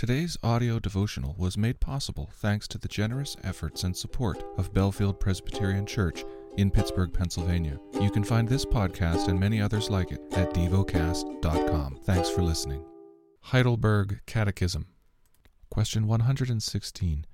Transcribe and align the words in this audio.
Today's 0.00 0.38
audio 0.42 0.78
devotional 0.78 1.34
was 1.36 1.58
made 1.58 1.78
possible 1.78 2.30
thanks 2.32 2.66
to 2.68 2.78
the 2.78 2.88
generous 2.88 3.36
efforts 3.44 3.84
and 3.84 3.94
support 3.94 4.42
of 4.56 4.72
Bellefield 4.72 5.20
Presbyterian 5.20 5.84
Church 5.84 6.24
in 6.56 6.70
Pittsburgh, 6.70 7.12
Pennsylvania. 7.12 7.78
You 8.00 8.10
can 8.10 8.24
find 8.24 8.48
this 8.48 8.64
podcast 8.64 9.28
and 9.28 9.38
many 9.38 9.60
others 9.60 9.90
like 9.90 10.10
it 10.10 10.22
at 10.32 10.54
devocast.com. 10.54 11.98
Thanks 12.04 12.30
for 12.30 12.40
listening. 12.40 12.82
Heidelberg 13.42 14.22
Catechism. 14.24 14.86
Question 15.68 16.06
116. 16.06 17.26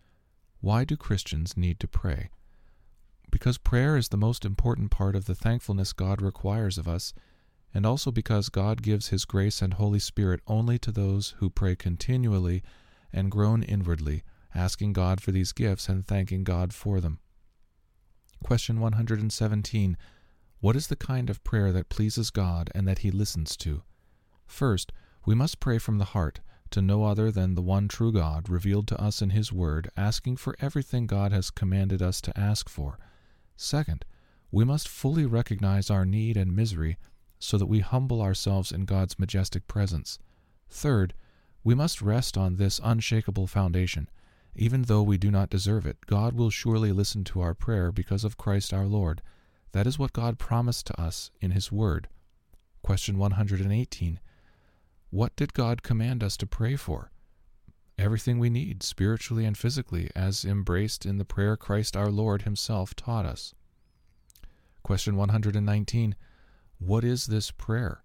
Why 0.60 0.82
do 0.82 0.96
Christians 0.96 1.56
need 1.56 1.78
to 1.78 1.86
pray? 1.86 2.30
Because 3.30 3.58
prayer 3.58 3.96
is 3.96 4.08
the 4.08 4.16
most 4.16 4.44
important 4.44 4.90
part 4.90 5.14
of 5.14 5.26
the 5.26 5.36
thankfulness 5.36 5.92
God 5.92 6.20
requires 6.20 6.78
of 6.78 6.88
us 6.88 7.14
and 7.76 7.84
also 7.84 8.10
because 8.10 8.48
God 8.48 8.80
gives 8.80 9.08
His 9.08 9.26
grace 9.26 9.60
and 9.60 9.74
Holy 9.74 9.98
Spirit 9.98 10.40
only 10.46 10.78
to 10.78 10.90
those 10.90 11.34
who 11.40 11.50
pray 11.50 11.76
continually 11.76 12.62
and 13.12 13.30
groan 13.30 13.62
inwardly, 13.62 14.22
asking 14.54 14.94
God 14.94 15.20
for 15.20 15.30
these 15.30 15.52
gifts 15.52 15.86
and 15.86 16.06
thanking 16.06 16.42
God 16.42 16.72
for 16.72 17.02
them. 17.02 17.18
Question 18.42 18.80
117. 18.80 19.98
What 20.60 20.74
is 20.74 20.86
the 20.86 20.96
kind 20.96 21.28
of 21.28 21.44
prayer 21.44 21.70
that 21.70 21.90
pleases 21.90 22.30
God 22.30 22.70
and 22.74 22.88
that 22.88 23.00
He 23.00 23.10
listens 23.10 23.58
to? 23.58 23.82
First, 24.46 24.90
we 25.26 25.34
must 25.34 25.60
pray 25.60 25.76
from 25.76 25.98
the 25.98 26.06
heart, 26.06 26.40
to 26.70 26.80
no 26.80 27.04
other 27.04 27.30
than 27.30 27.56
the 27.56 27.62
one 27.62 27.88
true 27.88 28.10
God 28.10 28.48
revealed 28.48 28.88
to 28.88 28.98
us 28.98 29.20
in 29.20 29.28
His 29.28 29.52
Word, 29.52 29.90
asking 29.98 30.38
for 30.38 30.56
everything 30.60 31.06
God 31.06 31.30
has 31.30 31.50
commanded 31.50 32.00
us 32.00 32.22
to 32.22 32.40
ask 32.40 32.70
for. 32.70 32.98
Second, 33.54 34.06
we 34.50 34.64
must 34.64 34.88
fully 34.88 35.26
recognize 35.26 35.90
our 35.90 36.06
need 36.06 36.38
and 36.38 36.56
misery 36.56 36.96
so 37.46 37.56
that 37.56 37.66
we 37.66 37.78
humble 37.78 38.20
ourselves 38.20 38.72
in 38.72 38.84
God's 38.84 39.18
majestic 39.18 39.68
presence. 39.68 40.18
Third, 40.68 41.14
we 41.62 41.74
must 41.74 42.02
rest 42.02 42.36
on 42.36 42.56
this 42.56 42.80
unshakable 42.82 43.46
foundation. 43.46 44.10
Even 44.56 44.82
though 44.82 45.02
we 45.02 45.16
do 45.16 45.30
not 45.30 45.50
deserve 45.50 45.86
it, 45.86 45.98
God 46.06 46.34
will 46.34 46.50
surely 46.50 46.90
listen 46.90 47.22
to 47.24 47.40
our 47.40 47.54
prayer 47.54 47.92
because 47.92 48.24
of 48.24 48.36
Christ 48.36 48.74
our 48.74 48.86
Lord. 48.86 49.22
That 49.72 49.86
is 49.86 49.98
what 49.98 50.12
God 50.12 50.38
promised 50.38 50.86
to 50.86 51.00
us 51.00 51.30
in 51.40 51.52
His 51.52 51.70
Word. 51.70 52.08
Question 52.82 53.16
118 53.16 54.18
What 55.10 55.36
did 55.36 55.54
God 55.54 55.82
command 55.82 56.24
us 56.24 56.36
to 56.38 56.46
pray 56.46 56.74
for? 56.74 57.12
Everything 57.98 58.38
we 58.38 58.50
need, 58.50 58.82
spiritually 58.82 59.44
and 59.44 59.56
physically, 59.56 60.10
as 60.16 60.44
embraced 60.44 61.06
in 61.06 61.18
the 61.18 61.24
prayer 61.24 61.56
Christ 61.56 61.96
our 61.96 62.10
Lord 62.10 62.42
Himself 62.42 62.94
taught 62.94 63.24
us. 63.24 63.54
Question 64.82 65.16
119 65.16 66.16
what 66.78 67.04
is 67.04 67.26
this 67.26 67.50
prayer? 67.50 68.02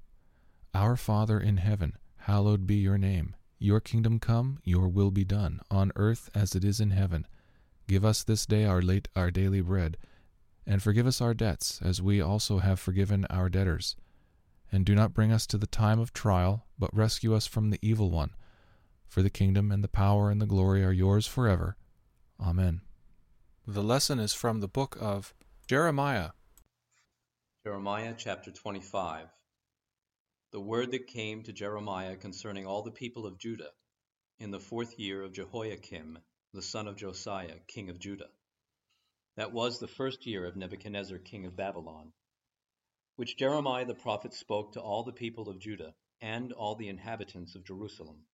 Our 0.74 0.96
Father 0.96 1.40
in 1.40 1.58
heaven, 1.58 1.94
hallowed 2.18 2.66
be 2.66 2.76
your 2.76 2.98
name. 2.98 3.36
Your 3.60 3.80
kingdom 3.80 4.20
come, 4.20 4.60
your 4.64 4.88
will 4.88 5.12
be 5.12 5.26
done, 5.26 5.62
on 5.70 5.92
earth 5.96 6.30
as 6.34 6.56
it 6.56 6.64
is 6.64 6.80
in 6.80 6.92
heaven. 6.92 7.28
Give 7.88 8.06
us 8.06 8.24
this 8.24 8.46
day 8.46 8.66
our 8.66 8.82
late 8.82 9.08
our 9.16 9.30
daily 9.30 9.62
bread, 9.62 9.98
and 10.66 10.82
forgive 10.82 11.06
us 11.06 11.22
our 11.22 11.34
debts, 11.34 11.80
as 11.84 12.02
we 12.02 12.22
also 12.22 12.60
have 12.60 12.80
forgiven 12.80 13.26
our 13.30 13.50
debtors. 13.50 13.96
And 14.72 14.86
do 14.86 14.96
not 14.96 15.14
bring 15.14 15.32
us 15.32 15.46
to 15.48 15.58
the 15.58 15.68
time 15.68 16.00
of 16.00 16.14
trial, 16.14 16.66
but 16.80 16.96
rescue 16.96 17.36
us 17.36 17.46
from 17.46 17.70
the 17.70 17.80
evil 17.82 18.10
one. 18.10 18.32
For 19.06 19.22
the 19.22 19.30
kingdom 19.30 19.72
and 19.72 19.84
the 19.84 19.90
power 19.90 20.32
and 20.32 20.42
the 20.42 20.46
glory 20.46 20.84
are 20.86 20.94
yours 20.94 21.28
forever. 21.28 21.76
Amen. 22.40 22.82
The 23.68 23.84
lesson 23.84 24.20
is 24.20 24.34
from 24.34 24.62
the 24.62 24.68
book 24.68 24.98
of 25.00 25.34
Jeremiah, 25.68 26.30
Jeremiah 27.64 28.16
chapter 28.18 28.50
25 28.50 29.28
The 30.50 30.60
word 30.60 30.90
that 30.94 31.06
came 31.06 31.44
to 31.44 31.54
Jeremiah 31.54 32.18
concerning 32.18 32.66
all 32.66 32.82
the 32.82 32.90
people 32.90 33.28
of 33.28 33.38
Judah 33.38 33.70
in 34.40 34.50
the 34.50 34.60
fourth 34.60 34.98
year 34.98 35.22
of 35.22 35.34
Jehoiakim 35.34 36.18
the 36.54 36.62
son 36.64 36.88
of 36.88 36.96
Josiah 36.96 37.60
king 37.68 37.92
of 37.92 38.00
Judah. 38.00 38.32
That 39.36 39.54
was 39.54 39.78
the 39.78 39.88
first 39.88 40.26
year 40.26 40.44
of 40.48 40.56
Nebuchadnezzar 40.56 41.20
king 41.20 41.46
of 41.46 41.56
Babylon, 41.56 42.14
which 43.16 43.38
Jeremiah 43.38 43.86
the 43.86 43.94
prophet 43.94 44.34
spoke 44.34 44.72
to 44.72 44.82
all 44.82 45.04
the 45.04 45.14
people 45.14 45.48
of 45.48 45.60
Judah 45.60 45.94
and 46.20 46.52
all 46.54 46.74
the 46.74 46.90
inhabitants 46.90 47.54
of 47.54 47.64
Jerusalem. 47.64 48.26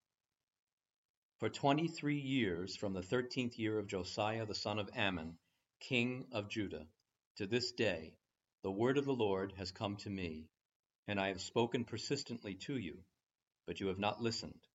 For 1.40 1.50
twenty 1.50 1.90
three 1.90 2.22
years 2.22 2.78
from 2.78 2.94
the 2.94 3.04
thirteenth 3.04 3.60
year 3.60 3.78
of 3.78 3.88
Josiah 3.88 4.46
the 4.46 4.56
son 4.56 4.80
of 4.80 4.90
Amon, 4.98 5.38
king 5.82 6.28
of 6.32 6.48
Judah, 6.48 6.88
to 7.36 7.46
this 7.46 7.74
day 7.74 8.14
the 8.64 8.72
word 8.72 8.98
of 8.98 9.06
the 9.06 9.14
Lord 9.14 9.54
has 9.58 9.72
come 9.72 9.98
to 9.98 10.10
me, 10.10 10.50
and 11.08 11.20
I 11.20 11.28
have 11.28 11.42
spoken 11.42 11.86
persistently 11.86 12.56
to 12.66 12.76
you, 12.76 13.04
but 13.68 13.80
you 13.80 13.88
have 13.88 14.00
not 14.00 14.22
listened. 14.22 14.68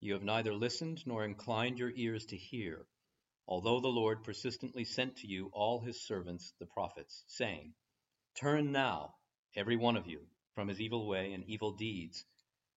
You 0.00 0.12
have 0.12 0.22
neither 0.22 0.54
listened 0.54 1.06
nor 1.06 1.24
inclined 1.24 1.78
your 1.78 1.92
ears 1.96 2.26
to 2.26 2.36
hear, 2.36 2.86
although 3.46 3.80
the 3.80 3.88
Lord 3.88 4.22
persistently 4.22 4.84
sent 4.84 5.16
to 5.16 5.26
you 5.26 5.50
all 5.52 5.80
his 5.80 6.06
servants 6.06 6.52
the 6.58 6.66
prophets, 6.66 7.24
saying, 7.26 7.72
Turn 8.34 8.70
now, 8.70 9.14
every 9.56 9.76
one 9.76 9.96
of 9.96 10.06
you, 10.06 10.26
from 10.54 10.68
his 10.68 10.80
evil 10.80 11.08
way 11.08 11.32
and 11.32 11.44
evil 11.44 11.72
deeds, 11.72 12.24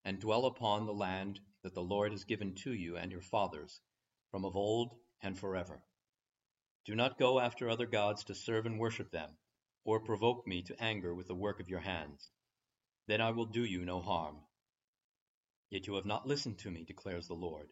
and 0.05 0.21
dwell 0.21 0.45
upon 0.45 0.85
the 0.85 0.93
land 0.93 1.39
that 1.63 1.73
the 1.73 1.83
Lord 1.83 2.11
has 2.13 2.23
given 2.23 2.55
to 2.63 2.73
you 2.73 2.95
and 2.95 3.11
your 3.11 3.21
fathers, 3.21 3.81
from 4.31 4.45
of 4.45 4.55
old 4.55 4.95
and 5.21 5.37
forever. 5.37 5.83
Do 6.85 6.95
not 6.95 7.19
go 7.19 7.41
after 7.41 7.69
other 7.69 7.85
gods 7.87 8.23
to 8.25 8.35
serve 8.35 8.65
and 8.65 8.79
worship 8.79 9.11
them 9.11 9.37
or 9.85 9.99
provoke 9.99 10.47
me 10.47 10.61
to 10.63 10.81
anger 10.81 11.13
with 11.13 11.27
the 11.27 11.35
work 11.35 11.59
of 11.59 11.69
your 11.69 11.79
hands. 11.79 12.29
Then 13.07 13.21
I 13.21 13.31
will 13.31 13.45
do 13.45 13.63
you 13.63 13.83
no 13.83 14.01
harm. 14.01 14.37
Yet 15.69 15.87
you 15.87 15.95
have 15.95 16.05
not 16.05 16.27
listened 16.27 16.59
to 16.59 16.71
me, 16.71 16.83
declares 16.83 17.27
the 17.27 17.33
Lord, 17.33 17.67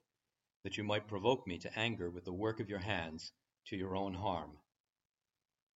that 0.64 0.78
you 0.78 0.84
might 0.84 1.08
provoke 1.08 1.48
me 1.48 1.60
to 1.60 1.80
anger 1.80 2.10
with 2.10 2.26
the 2.26 2.34
work 2.34 2.60
of 2.60 2.70
your 2.70 2.80
hands 2.80 3.32
to 3.68 3.78
your 3.78 3.96
own 3.96 4.14
harm. 4.14 4.58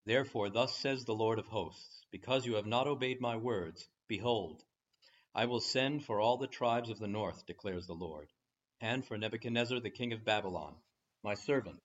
Therefore, 0.06 0.50
thus 0.50 0.75
says 0.75 1.06
the 1.06 1.16
Lord 1.16 1.40
of 1.40 1.47
hosts, 1.47 2.06
because 2.12 2.46
you 2.46 2.56
have 2.56 2.66
not 2.66 2.88
obeyed 2.88 3.22
my 3.22 3.38
words, 3.38 3.88
behold, 4.07 4.63
I 5.34 5.46
will 5.46 5.59
send 5.59 6.06
for 6.06 6.22
all 6.22 6.38
the 6.38 6.47
tribes 6.47 6.90
of 6.90 7.00
the 7.00 7.07
north, 7.07 7.46
declares 7.46 7.88
the 7.88 7.94
Lord, 7.94 8.28
and 8.79 9.06
for 9.06 9.17
Nebuchadnezzar 9.17 9.79
the 9.79 9.90
king 9.90 10.13
of 10.13 10.23
Babylon, 10.23 10.75
my 11.23 11.34
servant, 11.34 11.81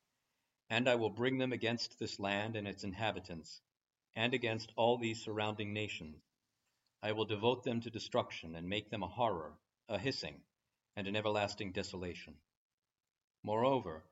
and 0.68 0.88
I 0.88 0.96
will 0.96 1.10
bring 1.10 1.38
them 1.38 1.52
against 1.52 1.98
this 1.98 2.20
land 2.20 2.56
and 2.56 2.68
its 2.68 2.84
inhabitants, 2.84 3.60
and 4.16 4.34
against 4.34 4.72
all 4.76 4.98
these 4.98 5.22
surrounding 5.22 5.72
nations. 5.72 6.22
I 7.02 7.12
will 7.12 7.24
devote 7.24 7.64
them 7.64 7.80
to 7.82 7.90
destruction, 7.90 8.54
and 8.54 8.68
make 8.68 8.90
them 8.90 9.02
a 9.02 9.08
horror, 9.08 9.52
a 9.88 9.98
hissing, 9.98 10.42
and 10.96 11.06
an 11.06 11.16
everlasting 11.16 11.72
desolation. 11.72 12.34
Moreover, 13.42 14.04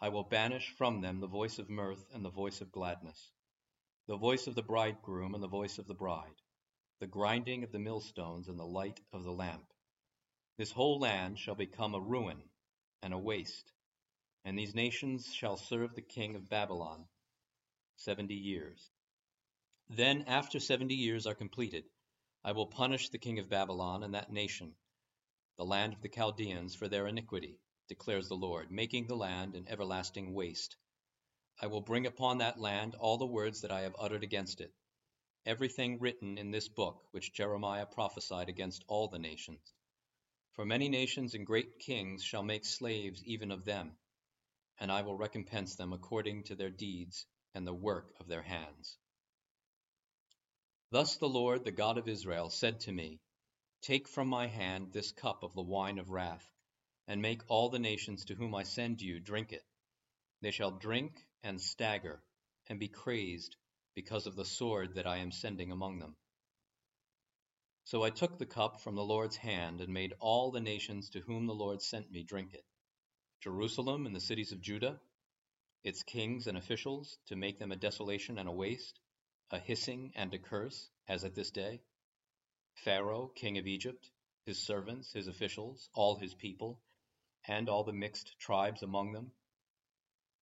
I 0.00 0.10
will 0.10 0.24
banish 0.24 0.74
from 0.76 1.00
them 1.00 1.20
the 1.20 1.26
voice 1.26 1.58
of 1.58 1.70
mirth 1.70 2.04
and 2.12 2.22
the 2.22 2.30
voice 2.30 2.60
of 2.60 2.70
gladness, 2.72 3.32
the 4.06 4.18
voice 4.18 4.46
of 4.46 4.54
the 4.54 4.62
bridegroom 4.62 5.34
and 5.34 5.42
the 5.42 5.48
voice 5.48 5.78
of 5.78 5.86
the 5.86 5.94
bride, 5.94 6.42
the 7.00 7.06
grinding 7.06 7.64
of 7.64 7.72
the 7.72 7.78
millstones 7.78 8.48
and 8.48 8.58
the 8.58 8.66
light 8.66 9.00
of 9.12 9.24
the 9.24 9.32
lamp. 9.32 9.64
This 10.58 10.72
whole 10.72 10.98
land 11.00 11.38
shall 11.38 11.54
become 11.54 11.94
a 11.94 12.00
ruin 12.00 12.42
and 13.02 13.14
a 13.14 13.18
waste, 13.18 13.72
and 14.44 14.58
these 14.58 14.74
nations 14.74 15.32
shall 15.32 15.56
serve 15.56 15.94
the 15.94 16.02
king 16.02 16.36
of 16.36 16.50
Babylon 16.50 17.06
seventy 17.96 18.34
years. 18.34 18.90
Then, 19.88 20.24
after 20.24 20.58
seventy 20.58 20.96
years 20.96 21.26
are 21.26 21.34
completed, 21.34 21.84
I 22.42 22.52
will 22.52 22.66
punish 22.66 23.08
the 23.08 23.18
king 23.18 23.38
of 23.38 23.48
Babylon 23.48 24.02
and 24.02 24.14
that 24.14 24.32
nation, 24.32 24.74
the 25.56 25.64
land 25.64 25.92
of 25.92 26.02
the 26.02 26.08
Chaldeans, 26.08 26.74
for 26.74 26.88
their 26.88 27.06
iniquity, 27.06 27.60
declares 27.88 28.28
the 28.28 28.34
Lord, 28.34 28.70
making 28.70 29.06
the 29.06 29.16
land 29.16 29.54
an 29.54 29.68
everlasting 29.68 30.34
waste. 30.34 30.76
I 31.60 31.68
will 31.68 31.80
bring 31.80 32.04
upon 32.04 32.38
that 32.38 32.58
land 32.58 32.96
all 32.96 33.16
the 33.16 33.26
words 33.26 33.60
that 33.60 33.70
I 33.70 33.82
have 33.82 33.94
uttered 33.96 34.24
against 34.24 34.60
it, 34.60 34.74
everything 35.46 36.00
written 36.00 36.36
in 36.36 36.50
this 36.50 36.68
book 36.68 37.06
which 37.12 37.32
Jeremiah 37.32 37.86
prophesied 37.86 38.48
against 38.48 38.84
all 38.88 39.06
the 39.06 39.20
nations. 39.20 39.72
For 40.54 40.64
many 40.64 40.88
nations 40.88 41.34
and 41.34 41.46
great 41.46 41.78
kings 41.78 42.24
shall 42.24 42.42
make 42.42 42.64
slaves 42.64 43.24
even 43.24 43.52
of 43.52 43.64
them, 43.64 43.96
and 44.78 44.90
I 44.90 45.02
will 45.02 45.16
recompense 45.16 45.76
them 45.76 45.92
according 45.92 46.42
to 46.44 46.56
their 46.56 46.70
deeds 46.70 47.24
and 47.54 47.64
the 47.64 47.72
work 47.72 48.12
of 48.18 48.26
their 48.26 48.42
hands. 48.42 48.98
Thus 50.90 51.16
the 51.16 51.28
Lord, 51.28 51.64
the 51.64 51.72
God 51.72 51.98
of 51.98 52.06
Israel, 52.06 52.48
said 52.48 52.78
to 52.80 52.92
me, 52.92 53.18
Take 53.82 54.06
from 54.06 54.28
my 54.28 54.46
hand 54.46 54.92
this 54.92 55.10
cup 55.10 55.42
of 55.42 55.52
the 55.52 55.62
wine 55.62 55.98
of 55.98 56.10
wrath, 56.10 56.48
and 57.08 57.20
make 57.20 57.42
all 57.48 57.70
the 57.70 57.80
nations 57.80 58.24
to 58.26 58.36
whom 58.36 58.54
I 58.54 58.62
send 58.62 59.02
you 59.02 59.18
drink 59.18 59.52
it. 59.52 59.64
They 60.42 60.52
shall 60.52 60.70
drink 60.70 61.26
and 61.42 61.60
stagger, 61.60 62.22
and 62.68 62.78
be 62.78 62.86
crazed, 62.86 63.56
because 63.96 64.28
of 64.28 64.36
the 64.36 64.44
sword 64.44 64.94
that 64.94 65.08
I 65.08 65.16
am 65.18 65.32
sending 65.32 65.72
among 65.72 65.98
them. 65.98 66.16
So 67.84 68.04
I 68.04 68.10
took 68.10 68.38
the 68.38 68.46
cup 68.46 68.80
from 68.80 68.94
the 68.94 69.04
Lord's 69.04 69.36
hand, 69.36 69.80
and 69.80 69.92
made 69.92 70.14
all 70.20 70.52
the 70.52 70.60
nations 70.60 71.10
to 71.10 71.20
whom 71.20 71.46
the 71.46 71.54
Lord 71.54 71.82
sent 71.82 72.12
me 72.12 72.22
drink 72.22 72.54
it 72.54 72.64
Jerusalem 73.40 74.06
and 74.06 74.14
the 74.14 74.20
cities 74.20 74.52
of 74.52 74.60
Judah, 74.60 75.00
its 75.82 76.04
kings 76.04 76.46
and 76.46 76.56
officials, 76.56 77.18
to 77.26 77.34
make 77.34 77.58
them 77.58 77.72
a 77.72 77.76
desolation 77.76 78.38
and 78.38 78.48
a 78.48 78.52
waste 78.52 79.00
a 79.50 79.58
hissing 79.58 80.12
and 80.16 80.32
a 80.34 80.38
curse, 80.38 80.90
as 81.08 81.24
at 81.24 81.34
this 81.34 81.50
day? 81.50 81.80
Pharaoh, 82.74 83.28
king 83.28 83.58
of 83.58 83.66
Egypt, 83.66 84.10
his 84.44 84.58
servants, 84.58 85.12
his 85.12 85.28
officials, 85.28 85.88
all 85.94 86.16
his 86.16 86.34
people, 86.34 86.80
and 87.46 87.68
all 87.68 87.84
the 87.84 87.92
mixed 87.92 88.38
tribes 88.38 88.82
among 88.82 89.12
them, 89.12 89.32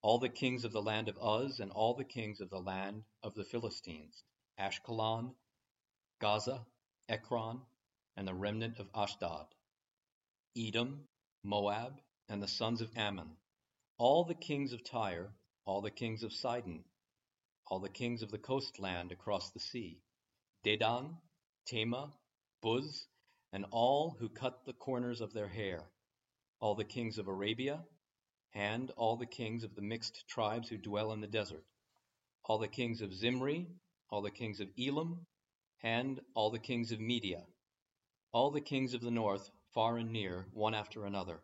all 0.02 0.18
the 0.18 0.28
kings 0.28 0.64
of 0.64 0.72
the 0.72 0.82
land 0.82 1.08
of 1.08 1.18
Uz, 1.22 1.60
and 1.60 1.70
all 1.70 1.94
the 1.94 2.04
kings 2.04 2.40
of 2.40 2.50
the 2.50 2.60
land 2.60 3.04
of 3.22 3.34
the 3.34 3.44
Philistines, 3.44 4.22
Ashkelon, 4.58 5.34
Gaza, 6.20 6.66
Ekron, 7.08 7.60
and 8.16 8.28
the 8.28 8.34
remnant 8.34 8.78
of 8.78 8.88
Ashdod, 8.94 9.46
Edom, 10.56 11.08
Moab, 11.42 12.00
and 12.28 12.42
the 12.42 12.48
sons 12.48 12.80
of 12.80 12.90
Ammon, 12.96 13.36
all 13.98 14.24
the 14.24 14.34
kings 14.34 14.72
of 14.72 14.84
Tyre, 14.84 15.32
all 15.64 15.80
the 15.80 15.90
kings 15.90 16.22
of 16.22 16.32
Sidon, 16.32 16.84
all 17.66 17.80
the 17.80 17.88
kings 17.88 18.22
of 18.22 18.30
the 18.30 18.38
coastland 18.38 19.12
across 19.12 19.50
the 19.50 19.60
sea, 19.60 20.00
Dedan, 20.64 21.16
Tema, 21.66 22.12
Buz, 22.62 23.06
and 23.52 23.64
all 23.70 24.16
who 24.18 24.28
cut 24.28 24.64
the 24.64 24.72
corners 24.72 25.20
of 25.20 25.32
their 25.32 25.48
hair, 25.48 25.82
all 26.60 26.74
the 26.74 26.84
kings 26.84 27.18
of 27.18 27.28
Arabia, 27.28 27.84
and 28.54 28.90
all 28.92 29.16
the 29.16 29.26
kings 29.26 29.64
of 29.64 29.74
the 29.74 29.82
mixed 29.82 30.26
tribes 30.28 30.68
who 30.68 30.76
dwell 30.76 31.12
in 31.12 31.20
the 31.20 31.26
desert, 31.26 31.64
all 32.44 32.58
the 32.58 32.68
kings 32.68 33.00
of 33.00 33.12
Zimri, 33.12 33.66
all 34.10 34.22
the 34.22 34.30
kings 34.30 34.60
of 34.60 34.68
Elam, 34.78 35.26
and 35.82 36.20
all 36.34 36.50
the 36.50 36.58
kings 36.58 36.92
of 36.92 37.00
Media, 37.00 37.44
all 38.32 38.50
the 38.50 38.60
kings 38.60 38.94
of 38.94 39.00
the 39.00 39.10
north, 39.10 39.50
far 39.72 39.96
and 39.96 40.12
near, 40.12 40.46
one 40.52 40.74
after 40.74 41.04
another, 41.04 41.40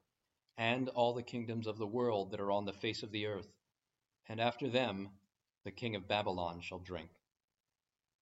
and 0.56 0.88
all 0.90 1.14
the 1.14 1.22
kingdoms 1.22 1.66
of 1.66 1.78
the 1.78 1.86
world 1.86 2.30
that 2.30 2.40
are 2.40 2.52
on 2.52 2.64
the 2.64 2.72
face 2.72 3.02
of 3.02 3.10
the 3.10 3.26
earth, 3.26 3.48
and 4.28 4.40
after 4.40 4.68
them 4.68 5.08
the 5.64 5.70
king 5.70 5.96
of 5.96 6.08
Babylon 6.08 6.60
shall 6.60 6.78
drink. 6.78 7.10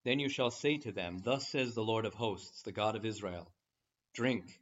Then 0.05 0.19
you 0.19 0.29
shall 0.29 0.50
say 0.50 0.79
to 0.79 0.93
them, 0.93 1.20
Thus 1.23 1.49
says 1.49 1.75
the 1.75 1.85
Lord 1.85 2.05
of 2.05 2.14
hosts, 2.14 2.62
the 2.62 2.73
God 2.73 2.96
of 2.96 3.05
Israel 3.05 3.50
Drink, 4.14 4.61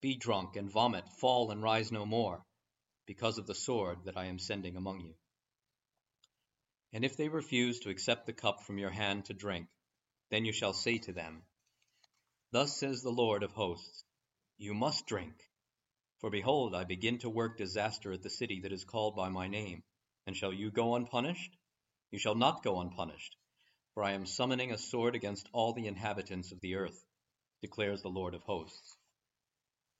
be 0.00 0.16
drunk, 0.16 0.56
and 0.56 0.70
vomit, 0.70 1.08
fall 1.18 1.50
and 1.50 1.62
rise 1.62 1.90
no 1.90 2.04
more, 2.04 2.44
because 3.06 3.38
of 3.38 3.46
the 3.46 3.54
sword 3.54 4.04
that 4.04 4.16
I 4.16 4.26
am 4.26 4.38
sending 4.38 4.76
among 4.76 5.00
you. 5.00 5.14
And 6.92 7.04
if 7.04 7.16
they 7.16 7.28
refuse 7.28 7.80
to 7.80 7.90
accept 7.90 8.26
the 8.26 8.32
cup 8.32 8.62
from 8.62 8.78
your 8.78 8.90
hand 8.90 9.24
to 9.26 9.34
drink, 9.34 9.66
then 10.30 10.44
you 10.44 10.52
shall 10.52 10.72
say 10.72 10.98
to 10.98 11.12
them, 11.12 11.42
Thus 12.50 12.76
says 12.76 13.02
the 13.02 13.10
Lord 13.10 13.42
of 13.42 13.52
hosts, 13.52 14.04
You 14.58 14.74
must 14.74 15.06
drink. 15.06 15.34
For 16.20 16.30
behold, 16.30 16.74
I 16.74 16.84
begin 16.84 17.18
to 17.20 17.30
work 17.30 17.56
disaster 17.56 18.12
at 18.12 18.22
the 18.22 18.30
city 18.30 18.60
that 18.62 18.72
is 18.72 18.84
called 18.84 19.16
by 19.16 19.30
my 19.30 19.48
name. 19.48 19.82
And 20.26 20.36
shall 20.36 20.52
you 20.52 20.70
go 20.70 20.94
unpunished? 20.94 21.56
You 22.12 22.18
shall 22.18 22.34
not 22.34 22.62
go 22.62 22.78
unpunished, 22.78 23.38
for 23.94 24.04
I 24.04 24.12
am 24.12 24.26
summoning 24.26 24.70
a 24.70 24.76
sword 24.76 25.14
against 25.14 25.48
all 25.54 25.72
the 25.72 25.86
inhabitants 25.86 26.52
of 26.52 26.60
the 26.60 26.74
earth, 26.74 27.02
declares 27.62 28.02
the 28.02 28.10
Lord 28.10 28.34
of 28.34 28.42
hosts. 28.42 28.98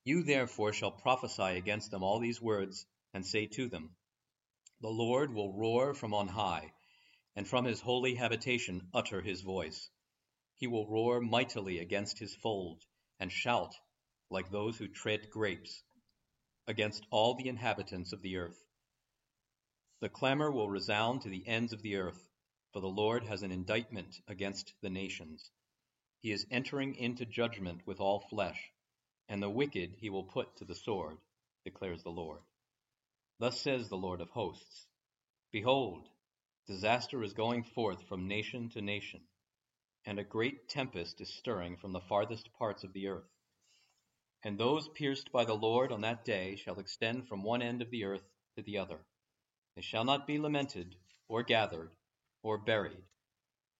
You 0.04 0.22
therefore 0.22 0.74
shall 0.74 0.90
prophesy 0.90 1.56
against 1.56 1.90
them 1.90 2.02
all 2.02 2.20
these 2.20 2.40
words, 2.40 2.84
and 3.14 3.24
say 3.24 3.46
to 3.46 3.66
them, 3.66 3.96
The 4.82 4.90
Lord 4.90 5.32
will 5.32 5.54
roar 5.54 5.94
from 5.94 6.12
on 6.12 6.28
high, 6.28 6.74
and 7.34 7.48
from 7.48 7.64
his 7.64 7.80
holy 7.80 8.14
habitation 8.14 8.90
utter 8.92 9.22
his 9.22 9.40
voice. 9.40 9.88
He 10.56 10.66
will 10.66 10.86
roar 10.86 11.18
mightily 11.18 11.78
against 11.78 12.18
his 12.18 12.34
fold, 12.34 12.84
and 13.20 13.32
shout 13.32 13.74
like 14.28 14.50
those 14.50 14.76
who 14.76 14.86
tread 14.86 15.30
grapes, 15.30 15.82
against 16.66 17.06
all 17.10 17.36
the 17.36 17.48
inhabitants 17.48 18.12
of 18.12 18.20
the 18.20 18.36
earth. 18.36 18.62
The 20.02 20.08
clamor 20.08 20.50
will 20.50 20.68
resound 20.68 21.22
to 21.22 21.28
the 21.28 21.46
ends 21.46 21.72
of 21.72 21.80
the 21.82 21.94
earth, 21.94 22.28
for 22.72 22.80
the 22.80 22.88
Lord 22.88 23.22
has 23.22 23.44
an 23.44 23.52
indictment 23.52 24.20
against 24.26 24.74
the 24.80 24.90
nations. 24.90 25.52
He 26.18 26.32
is 26.32 26.44
entering 26.50 26.96
into 26.96 27.24
judgment 27.24 27.86
with 27.86 28.00
all 28.00 28.18
flesh, 28.18 28.72
and 29.28 29.40
the 29.40 29.48
wicked 29.48 29.94
he 30.00 30.10
will 30.10 30.24
put 30.24 30.56
to 30.56 30.64
the 30.64 30.74
sword, 30.74 31.18
declares 31.62 32.02
the 32.02 32.10
Lord. 32.10 32.40
Thus 33.38 33.60
says 33.60 33.88
the 33.88 33.96
Lord 33.96 34.20
of 34.20 34.30
hosts 34.30 34.88
Behold, 35.52 36.08
disaster 36.66 37.22
is 37.22 37.32
going 37.32 37.62
forth 37.62 38.02
from 38.08 38.26
nation 38.26 38.70
to 38.70 38.82
nation, 38.82 39.20
and 40.04 40.18
a 40.18 40.24
great 40.24 40.68
tempest 40.68 41.20
is 41.20 41.32
stirring 41.32 41.76
from 41.76 41.92
the 41.92 42.00
farthest 42.00 42.52
parts 42.54 42.82
of 42.82 42.92
the 42.92 43.06
earth. 43.06 43.30
And 44.42 44.58
those 44.58 44.88
pierced 44.88 45.30
by 45.30 45.44
the 45.44 45.54
Lord 45.54 45.92
on 45.92 46.00
that 46.00 46.24
day 46.24 46.56
shall 46.56 46.80
extend 46.80 47.28
from 47.28 47.44
one 47.44 47.62
end 47.62 47.82
of 47.82 47.90
the 47.92 48.02
earth 48.02 48.28
to 48.56 48.62
the 48.62 48.78
other 48.78 49.06
they 49.74 49.80
shall 49.80 50.04
not 50.04 50.26
be 50.26 50.38
lamented, 50.38 50.94
or 51.28 51.42
gathered, 51.42 51.96
or 52.42 52.58
buried. 52.58 53.04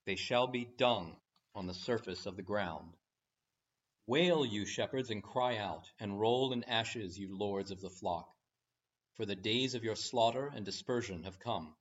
They 0.05 0.15
shall 0.15 0.47
be 0.47 0.65
dung 0.65 1.17
on 1.53 1.67
the 1.67 1.73
surface 1.73 2.25
of 2.25 2.35
the 2.35 2.41
ground. 2.41 2.97
Wail, 4.07 4.43
you 4.43 4.65
shepherds, 4.65 5.11
and 5.11 5.21
cry 5.21 5.57
out, 5.57 5.91
and 5.99 6.19
roll 6.19 6.51
in 6.51 6.63
ashes, 6.63 7.19
you 7.19 7.37
lords 7.37 7.69
of 7.69 7.79
the 7.79 7.91
flock. 7.91 8.35
For 9.13 9.25
the 9.25 9.35
days 9.35 9.75
of 9.75 9.83
your 9.83 9.95
slaughter 9.95 10.47
and 10.47 10.65
dispersion 10.65 11.23
have 11.23 11.39
come, 11.39 11.75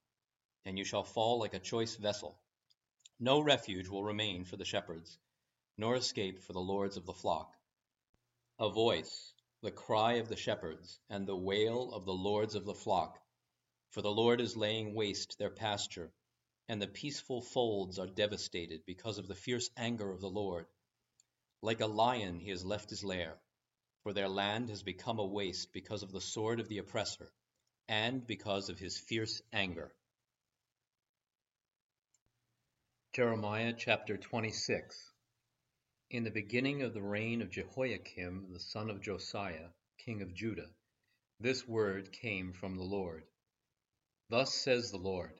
and 0.66 0.76
you 0.76 0.84
shall 0.84 1.04
fall 1.04 1.38
like 1.38 1.54
a 1.54 1.58
choice 1.58 1.96
vessel. 1.96 2.38
No 3.18 3.40
refuge 3.40 3.88
will 3.88 4.04
remain 4.04 4.44
for 4.44 4.58
the 4.58 4.66
shepherds, 4.66 5.18
nor 5.78 5.96
escape 5.96 6.42
for 6.42 6.52
the 6.52 6.60
lords 6.60 6.98
of 6.98 7.06
the 7.06 7.14
flock. 7.14 7.56
A 8.58 8.68
voice, 8.68 9.32
the 9.62 9.70
cry 9.70 10.14
of 10.14 10.28
the 10.28 10.36
shepherds, 10.36 11.00
and 11.08 11.26
the 11.26 11.34
wail 11.34 11.94
of 11.94 12.04
the 12.04 12.12
lords 12.12 12.54
of 12.54 12.66
the 12.66 12.74
flock 12.74 13.21
for 13.92 14.00
the 14.00 14.10
Lord 14.10 14.40
is 14.40 14.56
laying 14.56 14.94
waste 14.94 15.38
their 15.38 15.50
pasture, 15.50 16.10
and 16.66 16.80
the 16.80 16.88
peaceful 16.88 17.42
folds 17.42 17.98
are 17.98 18.06
devastated 18.06 18.80
because 18.86 19.18
of 19.18 19.28
the 19.28 19.34
fierce 19.34 19.68
anger 19.76 20.10
of 20.10 20.20
the 20.22 20.30
Lord. 20.30 20.66
Like 21.60 21.80
a 21.82 21.86
lion 21.86 22.40
he 22.40 22.48
has 22.50 22.64
left 22.64 22.88
his 22.88 23.04
lair, 23.04 23.38
for 24.02 24.14
their 24.14 24.30
land 24.30 24.70
has 24.70 24.82
become 24.82 25.18
a 25.18 25.26
waste 25.26 25.74
because 25.74 26.02
of 26.02 26.10
the 26.10 26.22
sword 26.22 26.58
of 26.58 26.68
the 26.68 26.78
oppressor, 26.78 27.30
and 27.86 28.26
because 28.26 28.70
of 28.70 28.78
his 28.78 28.96
fierce 28.96 29.42
anger. 29.52 29.92
Jeremiah 33.12 33.74
chapter 33.76 34.16
26 34.16 35.12
In 36.08 36.24
the 36.24 36.30
beginning 36.30 36.80
of 36.80 36.94
the 36.94 37.02
reign 37.02 37.42
of 37.42 37.50
Jehoiakim 37.50 38.54
the 38.54 38.58
son 38.58 38.88
of 38.88 39.02
Josiah, 39.02 39.68
king 39.98 40.22
of 40.22 40.32
Judah, 40.32 40.70
this 41.40 41.68
word 41.68 42.10
came 42.10 42.54
from 42.54 42.76
the 42.76 42.84
Lord. 42.84 43.24
Thus 44.28 44.54
says 44.54 44.90
the 44.90 44.96
Lord 44.96 45.38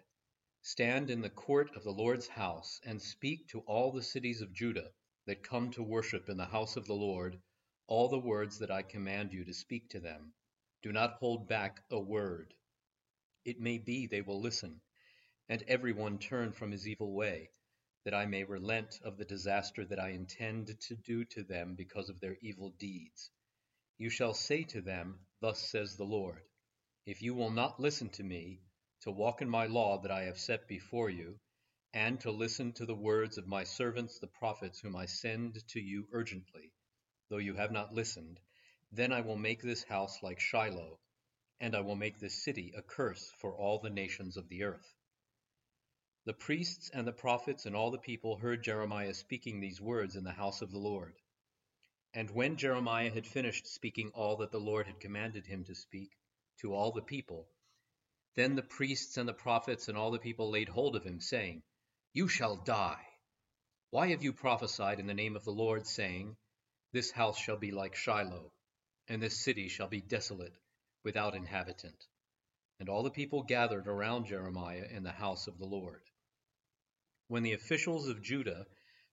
Stand 0.61 1.09
in 1.09 1.23
the 1.23 1.31
court 1.31 1.75
of 1.75 1.83
the 1.83 1.91
Lord's 1.91 2.29
house, 2.29 2.79
and 2.85 3.01
speak 3.01 3.49
to 3.49 3.61
all 3.61 3.91
the 3.91 4.03
cities 4.03 4.43
of 4.43 4.53
Judah 4.53 4.93
that 5.25 5.43
come 5.43 5.71
to 5.71 5.83
worship 5.83 6.29
in 6.29 6.37
the 6.37 6.45
house 6.45 6.77
of 6.77 6.87
the 6.87 6.95
Lord 6.95 7.41
all 7.87 8.09
the 8.09 8.19
words 8.19 8.59
that 8.59 8.71
I 8.71 8.83
command 8.83 9.33
you 9.33 9.45
to 9.47 9.55
speak 9.55 9.89
to 9.91 10.01
them. 10.01 10.35
Do 10.83 10.93
not 10.93 11.15
hold 11.15 11.49
back 11.49 11.83
a 11.91 11.99
word. 11.99 12.55
It 13.47 13.59
may 13.59 13.79
be 13.79 14.07
they 14.07 14.21
will 14.21 14.41
listen, 14.41 14.83
and 15.49 15.63
every 15.63 15.93
one 15.93 16.19
turn 16.19 16.53
from 16.53 16.71
his 16.71 16.87
evil 16.87 17.15
way, 17.15 17.51
that 18.05 18.15
I 18.15 18.27
may 18.27 18.45
relent 18.45 19.01
of 19.03 19.17
the 19.17 19.25
disaster 19.25 19.87
that 19.87 20.01
I 20.01 20.11
intend 20.11 20.79
to 20.83 20.97
do 20.97 21.25
to 21.25 21.43
them 21.45 21.77
because 21.77 22.11
of 22.11 22.21
their 22.21 22.37
evil 22.43 22.71
deeds. 22.79 23.31
You 23.97 24.11
shall 24.11 24.35
say 24.35 24.65
to 24.65 24.83
them, 24.83 25.27
Thus 25.41 25.59
says 25.71 25.97
the 25.97 26.05
Lord, 26.05 26.43
If 27.07 27.23
you 27.23 27.35
will 27.35 27.51
not 27.51 27.81
listen 27.81 28.11
to 28.11 28.23
me, 28.23 28.61
to 29.03 29.11
walk 29.11 29.43
in 29.43 29.49
my 29.49 29.67
law 29.67 29.99
that 29.99 30.11
I 30.11 30.23
have 30.25 30.39
set 30.39 30.69
before 30.69 31.11
you, 31.11 31.39
and 31.93 32.21
to 32.21 32.31
listen 32.31 32.73
to 32.75 32.87
the 32.87 32.95
words 32.95 33.37
of 33.37 33.47
my 33.47 33.65
servants 33.65 34.19
the 34.19 34.29
prophets 34.29 34.81
whom 34.81 34.95
I 34.95 35.07
send 35.07 35.67
to 35.69 35.81
you 35.81 36.07
urgently, 36.13 36.73
though 37.29 37.39
you 37.39 37.55
have 37.55 37.73
not 37.73 37.93
listened, 37.93 38.39
then 38.93 39.13
I 39.13 39.23
will 39.23 39.37
make 39.37 39.61
this 39.61 39.83
house 39.83 40.23
like 40.23 40.39
Shiloh, 40.39 41.01
and 41.61 41.75
I 41.75 41.81
will 41.81 41.97
make 41.97 42.19
this 42.19 42.45
city 42.45 42.73
a 42.77 42.83
curse 42.83 43.33
for 43.39 43.57
all 43.57 43.79
the 43.81 43.91
nations 43.91 44.37
of 44.37 44.49
the 44.49 44.63
earth. 44.63 44.95
The 46.25 46.35
priests 46.35 46.89
and 46.91 47.05
the 47.05 47.13
prophets 47.13 47.67
and 47.67 47.75
all 47.75 47.91
the 47.91 47.99
people 47.99 48.37
heard 48.37 48.63
Jeremiah 48.63 49.15
speaking 49.15 49.59
these 49.59 49.81
words 49.81 50.15
in 50.15 50.23
the 50.23 50.31
house 50.31 50.63
of 50.63 50.71
the 50.71 50.79
Lord. 50.79 51.15
And 52.15 52.31
when 52.31 52.57
Jeremiah 52.57 53.11
had 53.11 53.27
finished 53.27 53.67
speaking 53.67 54.13
all 54.15 54.37
that 54.37 54.53
the 54.53 54.61
Lord 54.61 54.87
had 54.87 55.01
commanded 55.01 55.47
him 55.47 55.65
to 55.65 55.75
speak 55.75 56.11
to 56.61 56.73
all 56.73 56.93
the 56.93 57.03
people, 57.03 57.49
then 58.35 58.55
the 58.55 58.63
priests 58.63 59.19
and 59.19 59.29
the 59.29 59.35
prophets 59.35 59.89
and 59.89 59.99
all 59.99 60.11
the 60.11 60.19
people 60.19 60.51
laid 60.51 60.69
hold 60.69 60.97
of 60.97 61.05
him, 61.05 61.21
saying, 61.21 61.63
You 62.15 62.29
shall 62.29 62.57
die. 62.57 63.05
Why 63.91 64.09
have 64.09 64.23
you 64.23 64.33
prophesied 64.33 65.01
in 65.01 65.07
the 65.07 65.13
name 65.13 65.37
of 65.37 65.45
the 65.45 65.53
Lord, 65.53 65.87
saying, 65.87 66.37
This 66.93 67.11
house 67.11 67.39
shall 67.39 67.59
be 67.59 67.73
like 67.73 67.95
Shiloh, 67.95 68.51
and 69.07 69.23
this 69.23 69.45
city 69.45 69.69
shall 69.69 69.89
be 69.89 70.01
desolate, 70.01 70.57
without 71.05 71.35
inhabitant? 71.35 72.07
And 72.81 72.89
all 72.89 73.03
the 73.03 73.11
people 73.11 73.43
gathered 73.43 73.87
around 73.87 74.27
Jeremiah 74.27 74.87
in 74.91 75.03
the 75.03 75.13
house 75.13 75.47
of 75.47 75.59
the 75.59 75.67
Lord. 75.67 76.03
When 77.29 77.43
the 77.43 77.53
officials 77.53 78.09
of 78.09 78.23
Judah 78.23 78.67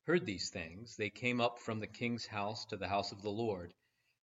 heard 0.03 0.25
these 0.25 0.49
things, 0.49 0.95
they 0.95 1.09
came 1.09 1.41
up 1.41 1.59
from 1.59 1.79
the 1.79 1.87
king's 1.87 2.25
house 2.25 2.65
to 2.67 2.77
the 2.77 2.87
house 2.87 3.11
of 3.11 3.21
the 3.21 3.29
Lord, 3.29 3.73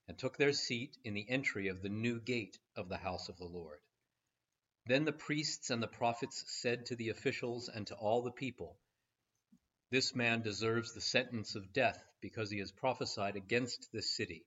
and 0.08 0.18
took 0.18 0.38
their 0.38 0.54
seat 0.54 0.96
in 1.04 1.12
the 1.12 1.28
entry 1.28 1.68
of 1.68 1.82
the 1.82 1.90
new 1.90 2.18
gate 2.18 2.58
of 2.76 2.88
the 2.88 2.96
house 2.96 3.28
of 3.28 3.36
the 3.36 3.44
Lord. 3.44 3.78
Then 4.88 5.04
the 5.04 5.12
priests 5.12 5.70
and 5.70 5.82
the 5.82 5.88
prophets 5.88 6.44
said 6.46 6.86
to 6.86 6.94
the 6.94 7.08
officials 7.08 7.68
and 7.68 7.88
to 7.88 7.96
all 7.96 8.22
the 8.22 8.30
people, 8.30 8.78
This 9.90 10.14
man 10.14 10.42
deserves 10.42 10.94
the 10.94 11.00
sentence 11.00 11.56
of 11.56 11.72
death 11.72 12.00
because 12.20 12.50
he 12.50 12.60
has 12.60 12.70
prophesied 12.70 13.34
against 13.34 13.90
this 13.90 14.14
city, 14.14 14.46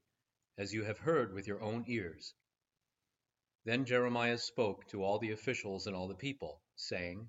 as 0.57 0.73
you 0.73 0.85
have 0.85 0.97
heard 0.97 1.33
with 1.33 1.45
your 1.45 1.61
own 1.61 1.83
ears. 1.87 2.33
Then 3.65 3.83
Jeremiah 3.83 4.37
spoke 4.37 4.87
to 4.87 5.03
all 5.03 5.19
the 5.19 5.31
officials 5.31 5.87
and 5.87 5.95
all 5.95 6.07
the 6.07 6.15
people, 6.15 6.61
saying, 6.77 7.27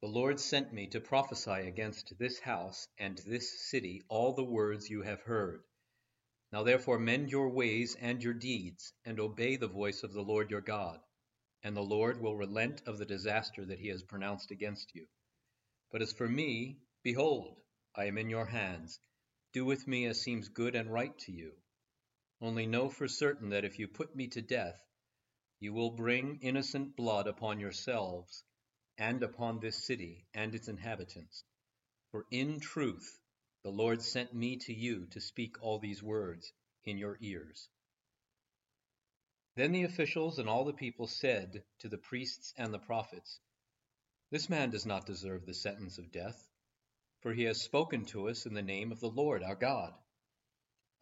The 0.00 0.08
Lord 0.08 0.40
sent 0.40 0.72
me 0.72 0.88
to 0.88 1.00
prophesy 1.00 1.68
against 1.68 2.18
this 2.18 2.40
house 2.40 2.88
and 2.98 3.16
this 3.18 3.60
city 3.70 4.02
all 4.08 4.32
the 4.32 4.42
words 4.42 4.90
you 4.90 5.02
have 5.02 5.22
heard. 5.22 5.62
Now 6.50 6.64
therefore 6.64 6.98
mend 6.98 7.30
your 7.30 7.48
ways 7.48 7.94
and 7.94 8.20
your 8.20 8.34
deeds, 8.34 8.92
and 9.04 9.20
obey 9.20 9.54
the 9.54 9.68
voice 9.68 10.02
of 10.02 10.12
the 10.12 10.22
Lord 10.22 10.50
your 10.50 10.62
God, 10.62 11.00
and 11.62 11.76
the 11.76 11.82
Lord 11.82 12.20
will 12.20 12.36
relent 12.36 12.82
of 12.86 12.98
the 12.98 13.06
disaster 13.06 13.64
that 13.64 13.78
he 13.78 13.88
has 13.88 14.02
pronounced 14.02 14.50
against 14.50 14.94
you. 14.94 15.06
But 15.90 16.02
as 16.02 16.12
for 16.12 16.28
me, 16.28 16.78
behold, 17.02 17.60
I 17.94 18.04
am 18.04 18.18
in 18.18 18.30
your 18.30 18.46
hands. 18.46 18.98
Do 19.52 19.64
with 19.64 19.86
me 19.86 20.06
as 20.06 20.20
seems 20.20 20.48
good 20.48 20.74
and 20.74 20.92
right 20.92 21.16
to 21.20 21.32
you. 21.32 21.52
Only 22.40 22.66
know 22.66 22.88
for 22.88 23.08
certain 23.08 23.50
that 23.50 23.64
if 23.64 23.78
you 23.78 23.88
put 23.88 24.14
me 24.14 24.28
to 24.28 24.40
death, 24.40 24.80
you 25.58 25.74
will 25.74 25.90
bring 25.90 26.38
innocent 26.40 26.96
blood 26.96 27.26
upon 27.26 27.60
yourselves 27.60 28.44
and 28.96 29.22
upon 29.22 29.60
this 29.60 29.84
city 29.86 30.26
and 30.32 30.54
its 30.54 30.68
inhabitants. 30.68 31.44
For 32.12 32.24
in 32.30 32.60
truth 32.60 33.18
the 33.62 33.70
Lord 33.70 34.00
sent 34.00 34.32
me 34.32 34.56
to 34.56 34.72
you 34.72 35.06
to 35.08 35.20
speak 35.20 35.62
all 35.62 35.78
these 35.78 36.02
words 36.02 36.50
in 36.84 36.96
your 36.96 37.18
ears. 37.20 37.68
Then 39.60 39.72
the 39.72 39.84
officials 39.84 40.38
and 40.38 40.48
all 40.48 40.64
the 40.64 40.72
people 40.72 41.06
said 41.06 41.64
to 41.80 41.90
the 41.90 41.98
priests 41.98 42.54
and 42.56 42.72
the 42.72 42.78
prophets, 42.78 43.40
This 44.30 44.48
man 44.48 44.70
does 44.70 44.86
not 44.86 45.04
deserve 45.04 45.44
the 45.44 45.52
sentence 45.52 45.98
of 45.98 46.10
death, 46.10 46.48
for 47.20 47.34
he 47.34 47.42
has 47.42 47.60
spoken 47.60 48.06
to 48.06 48.30
us 48.30 48.46
in 48.46 48.54
the 48.54 48.62
name 48.62 48.90
of 48.90 49.00
the 49.00 49.10
Lord 49.10 49.42
our 49.42 49.54
God. 49.54 49.92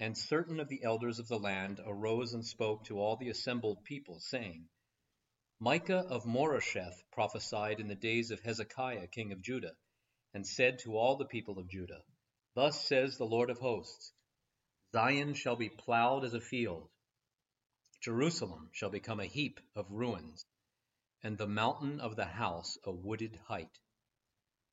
And 0.01 0.19
certain 0.19 0.59
of 0.59 0.69
the 0.69 0.83
elders 0.83 1.21
of 1.21 1.29
the 1.29 1.39
land 1.39 1.81
arose 1.87 2.35
and 2.35 2.45
spoke 2.45 2.87
to 2.87 2.99
all 2.99 3.15
the 3.15 3.29
assembled 3.29 3.85
people, 3.85 4.19
saying, 4.19 4.69
Micah 5.61 6.05
of 6.09 6.25
Moresheth 6.27 7.01
prophesied 7.13 7.79
in 7.79 7.87
the 7.87 7.95
days 7.95 8.33
of 8.33 8.41
Hezekiah 8.41 9.07
king 9.07 9.31
of 9.31 9.41
Judah, 9.41 9.77
and 10.35 10.45
said 10.45 10.81
to 10.81 10.97
all 10.97 11.15
the 11.17 11.27
people 11.27 11.61
of 11.61 11.69
Judah, 11.71 12.03
Thus 12.57 12.85
says 12.89 13.19
the 13.19 13.25
Lord 13.25 13.51
of 13.51 13.59
hosts, 13.59 14.13
Zion 14.91 15.35
shall 15.35 15.55
be 15.55 15.69
plowed 15.69 16.25
as 16.25 16.35
a 16.35 16.41
field, 16.41 16.91
Jerusalem 18.01 18.71
shall 18.73 18.91
become 18.91 19.19
a 19.19 19.27
heap 19.27 19.59
of 19.75 19.91
ruins, 19.91 20.47
and 21.23 21.37
the 21.37 21.49
mountain 21.49 22.01
of 22.01 22.15
the 22.15 22.27
house 22.27 22.79
a 22.85 22.93
wooded 22.93 23.37
height. 23.47 23.81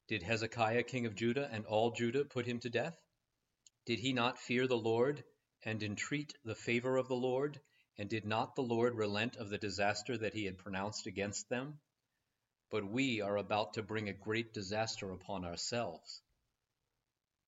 Did 0.07 0.21
Hezekiah 0.21 0.83
king 0.83 1.07
of 1.07 1.15
Judah 1.15 1.49
and 1.51 1.65
all 1.65 1.91
Judah 1.91 2.23
put 2.25 2.45
him 2.45 2.59
to 2.59 2.69
death? 2.69 2.95
Did 3.85 3.99
he 3.99 4.13
not 4.13 4.37
fear 4.37 4.67
the 4.67 4.77
Lord, 4.77 5.23
and 5.63 5.81
entreat 5.81 6.33
the 6.43 6.53
favor 6.53 6.97
of 6.97 7.07
the 7.07 7.15
Lord, 7.15 7.59
and 7.97 8.07
did 8.07 8.25
not 8.25 8.55
the 8.55 8.61
Lord 8.61 8.93
relent 8.93 9.37
of 9.37 9.49
the 9.49 9.57
disaster 9.57 10.15
that 10.17 10.35
he 10.35 10.45
had 10.45 10.59
pronounced 10.59 11.07
against 11.07 11.49
them? 11.49 11.79
But 12.69 12.85
we 12.85 13.21
are 13.21 13.37
about 13.37 13.73
to 13.73 13.83
bring 13.83 14.07
a 14.07 14.13
great 14.13 14.53
disaster 14.53 15.11
upon 15.11 15.45
ourselves. 15.45 16.21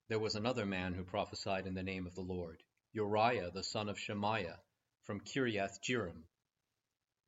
There 0.09 0.19
was 0.19 0.35
another 0.35 0.65
man 0.65 0.95
who 0.95 1.03
prophesied 1.03 1.67
in 1.67 1.75
the 1.75 1.83
name 1.83 2.07
of 2.07 2.15
the 2.15 2.21
Lord, 2.21 2.63
Uriah 2.93 3.51
the 3.51 3.63
son 3.63 3.89
of 3.89 3.99
Shemaiah, 3.99 4.59
from 5.07 5.21
Kiriath 5.21 5.79
Jearim. 5.81 6.25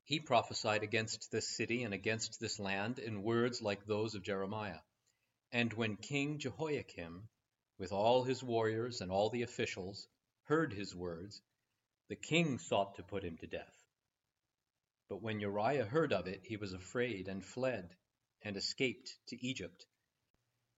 He 0.04 0.20
prophesied 0.20 0.82
against 0.82 1.30
this 1.32 1.56
city 1.56 1.82
and 1.82 1.94
against 1.94 2.38
this 2.38 2.58
land 2.58 2.98
in 2.98 3.22
words 3.22 3.62
like 3.62 3.86
those 3.86 4.14
of 4.14 4.22
Jeremiah. 4.22 4.80
And 5.50 5.72
when 5.72 5.96
King 5.96 6.38
Jehoiakim 6.38 7.26
with 7.78 7.90
all 7.90 8.22
his 8.22 8.42
warriors 8.42 9.00
and 9.00 9.10
all 9.10 9.30
the 9.30 9.40
officials, 9.40 10.06
heard 10.42 10.74
his 10.74 10.94
words, 10.94 11.40
the 12.10 12.16
king 12.16 12.58
sought 12.58 12.96
to 12.96 13.02
put 13.02 13.24
him 13.24 13.38
to 13.38 13.46
death. 13.46 13.82
But 15.08 15.22
when 15.22 15.40
Uriah 15.40 15.86
heard 15.86 16.12
of 16.12 16.26
it, 16.26 16.42
he 16.44 16.58
was 16.58 16.74
afraid 16.74 17.28
and 17.28 17.42
fled, 17.42 17.96
and 18.42 18.58
escaped 18.58 19.16
to 19.28 19.42
Egypt. 19.42 19.86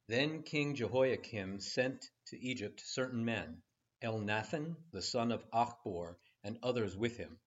Then 0.07 0.45
King 0.45 0.77
Jehoiakim 0.77 1.59
sent 1.59 2.09
to 2.27 2.39
Egypt 2.39 2.81
certain 2.85 3.25
men, 3.25 3.61
El 4.01 4.21
Elnathan 4.21 4.77
the 4.93 5.03
son 5.03 5.33
of 5.33 5.45
Achbor, 5.51 6.15
and 6.45 6.59
others 6.63 6.97
with 6.97 7.17
him. 7.17 7.39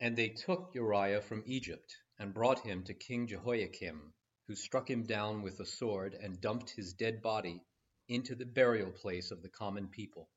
And 0.00 0.16
they 0.16 0.28
took 0.28 0.74
Uriah 0.74 1.20
from 1.20 1.42
Egypt, 1.46 1.96
and 2.18 2.34
brought 2.34 2.60
him 2.60 2.84
to 2.84 2.94
King 2.94 3.26
Jehoiakim, 3.26 4.12
who 4.46 4.54
struck 4.54 4.88
him 4.88 5.04
down 5.04 5.42
with 5.42 5.58
the 5.58 5.66
sword, 5.66 6.14
and 6.14 6.40
dumped 6.40 6.70
his 6.70 6.92
dead 6.92 7.22
body 7.22 7.62
into 8.08 8.34
the 8.34 8.46
burial 8.46 8.92
place 8.92 9.30
of 9.30 9.42
the 9.42 9.48
common 9.48 9.88
people. 9.88 10.28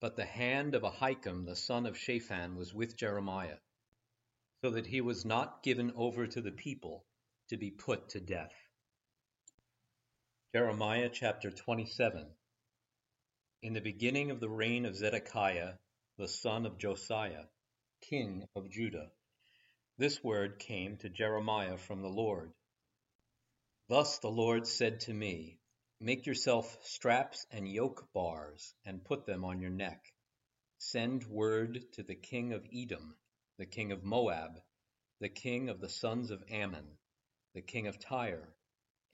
But 0.00 0.16
the 0.16 0.24
hand 0.24 0.74
of 0.74 0.82
Ahikam 0.82 1.44
the 1.44 1.56
son 1.56 1.86
of 1.86 1.96
Shaphan 1.96 2.56
was 2.56 2.74
with 2.74 2.96
Jeremiah, 2.96 3.58
so 4.62 4.70
that 4.70 4.86
he 4.86 5.00
was 5.00 5.24
not 5.24 5.62
given 5.62 5.92
over 5.94 6.26
to 6.26 6.40
the 6.40 6.52
people 6.52 7.04
to 7.48 7.56
be 7.56 7.70
put 7.70 8.08
to 8.10 8.20
death. 8.20 8.54
Jeremiah 10.52 11.10
chapter 11.12 11.50
27 11.50 12.26
In 13.62 13.72
the 13.72 13.80
beginning 13.80 14.30
of 14.30 14.40
the 14.40 14.48
reign 14.48 14.84
of 14.84 14.96
Zedekiah, 14.96 15.74
the 16.20 16.28
son 16.28 16.66
of 16.66 16.76
Josiah, 16.76 17.46
king 18.02 18.46
of 18.54 18.68
Judah, 18.68 19.10
this 19.96 20.22
word 20.22 20.58
came 20.58 20.98
to 20.98 21.08
Jeremiah 21.08 21.78
from 21.78 22.02
the 22.02 22.10
Lord. 22.10 22.52
Thus 23.88 24.18
the 24.18 24.28
Lord 24.28 24.66
said 24.66 25.00
to 25.00 25.14
me, 25.14 25.56
Make 25.98 26.26
yourself 26.26 26.76
straps 26.82 27.46
and 27.50 27.66
yoke 27.66 28.12
bars, 28.12 28.74
and 28.84 29.02
put 29.02 29.24
them 29.24 29.46
on 29.46 29.62
your 29.62 29.70
neck. 29.70 30.12
Send 30.76 31.24
word 31.24 31.90
to 31.92 32.02
the 32.02 32.16
king 32.16 32.52
of 32.52 32.66
Edom, 32.70 33.16
the 33.56 33.64
king 33.64 33.90
of 33.90 34.04
Moab, 34.04 34.60
the 35.20 35.30
king 35.30 35.70
of 35.70 35.80
the 35.80 35.88
sons 35.88 36.30
of 36.30 36.44
Ammon, 36.50 36.98
the 37.54 37.62
king 37.62 37.86
of 37.86 37.98
Tyre, 37.98 38.54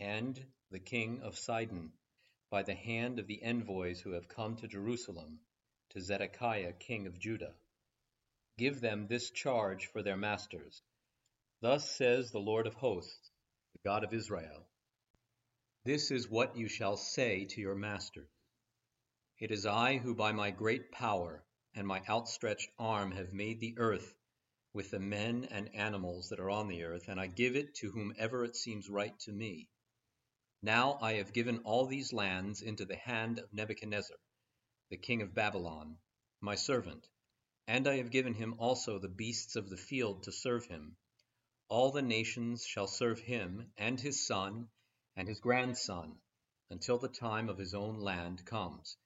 and 0.00 0.44
the 0.72 0.80
king 0.80 1.20
of 1.22 1.38
Sidon, 1.38 1.92
by 2.50 2.64
the 2.64 2.74
hand 2.74 3.20
of 3.20 3.28
the 3.28 3.40
envoys 3.44 4.00
who 4.00 4.10
have 4.10 4.26
come 4.26 4.56
to 4.56 4.66
Jerusalem, 4.66 5.38
to 5.96 6.02
Zedekiah 6.02 6.74
king 6.74 7.06
of 7.06 7.18
Judah. 7.18 7.54
Give 8.58 8.82
them 8.82 9.06
this 9.06 9.30
charge 9.30 9.86
for 9.86 10.02
their 10.02 10.16
masters. 10.18 10.82
Thus 11.62 11.90
says 11.90 12.30
the 12.30 12.38
Lord 12.38 12.66
of 12.66 12.74
hosts, 12.74 13.30
the 13.72 13.88
God 13.88 14.04
of 14.04 14.12
Israel. 14.12 14.66
This 15.86 16.10
is 16.10 16.28
what 16.28 16.54
you 16.54 16.68
shall 16.68 16.98
say 16.98 17.46
to 17.46 17.62
your 17.62 17.74
master. 17.74 18.28
It 19.38 19.50
is 19.50 19.64
I 19.64 19.96
who 19.96 20.14
by 20.14 20.32
my 20.32 20.50
great 20.50 20.92
power 20.92 21.42
and 21.74 21.86
my 21.86 22.02
outstretched 22.10 22.68
arm 22.78 23.12
have 23.12 23.32
made 23.32 23.60
the 23.60 23.76
earth 23.78 24.14
with 24.74 24.90
the 24.90 25.00
men 25.00 25.48
and 25.50 25.74
animals 25.74 26.28
that 26.28 26.40
are 26.40 26.50
on 26.50 26.68
the 26.68 26.84
earth, 26.84 27.08
and 27.08 27.18
I 27.18 27.26
give 27.26 27.56
it 27.56 27.74
to 27.76 27.90
whomever 27.90 28.44
it 28.44 28.54
seems 28.54 28.90
right 28.90 29.18
to 29.20 29.32
me. 29.32 29.70
Now 30.62 30.98
I 31.00 31.14
have 31.14 31.32
given 31.32 31.60
all 31.60 31.86
these 31.86 32.12
lands 32.12 32.60
into 32.60 32.84
the 32.84 32.96
hand 32.96 33.38
of 33.38 33.50
Nebuchadnezzar, 33.54 34.16
the 34.88 34.96
king 34.96 35.20
of 35.20 35.34
Babylon, 35.34 35.98
my 36.40 36.54
servant, 36.54 37.08
and 37.66 37.88
I 37.88 37.96
have 37.96 38.12
given 38.12 38.34
him 38.34 38.54
also 38.58 38.98
the 38.98 39.08
beasts 39.08 39.56
of 39.56 39.68
the 39.68 39.76
field 39.76 40.22
to 40.22 40.32
serve 40.32 40.64
him. 40.66 40.96
All 41.68 41.90
the 41.90 42.02
nations 42.02 42.64
shall 42.64 42.86
serve 42.86 43.18
him, 43.18 43.72
and 43.76 44.00
his 44.00 44.24
son, 44.24 44.68
and 45.16 45.26
his 45.26 45.40
grandson, 45.40 46.20
until 46.70 46.98
the 46.98 47.08
time 47.08 47.48
of 47.48 47.58
his 47.58 47.74
own 47.74 47.98
land 47.98 48.44
comes. 48.44 48.96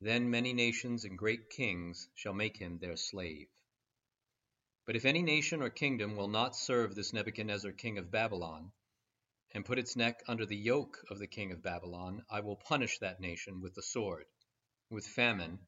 Then 0.00 0.30
many 0.30 0.52
nations 0.52 1.04
and 1.04 1.16
great 1.16 1.50
kings 1.50 2.08
shall 2.14 2.34
make 2.34 2.56
him 2.56 2.78
their 2.78 2.96
slave. 2.96 3.48
But 4.86 4.96
if 4.96 5.04
any 5.04 5.22
nation 5.22 5.62
or 5.62 5.70
kingdom 5.70 6.16
will 6.16 6.28
not 6.28 6.56
serve 6.56 6.96
this 6.96 7.12
Nebuchadnezzar 7.12 7.72
king 7.72 7.98
of 7.98 8.10
Babylon, 8.10 8.72
and 9.52 9.64
put 9.64 9.78
its 9.78 9.94
neck 9.94 10.22
under 10.26 10.46
the 10.46 10.56
yoke 10.56 10.98
of 11.10 11.18
the 11.18 11.26
king 11.28 11.52
of 11.52 11.62
Babylon, 11.62 12.24
I 12.28 12.40
will 12.40 12.56
punish 12.56 12.98
that 12.98 13.20
nation 13.20 13.60
with 13.60 13.74
the 13.74 13.82
sword, 13.82 14.26
with 14.90 15.06
famine, 15.06 15.58